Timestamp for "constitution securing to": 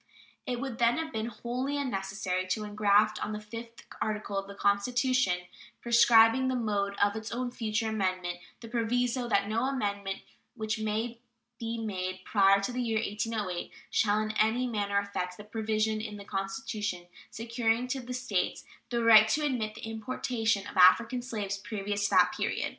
16.25-17.99